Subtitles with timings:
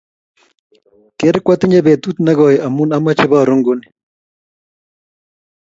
[1.19, 3.87] Ker kwatinye petut nekoi amu amache paru nguni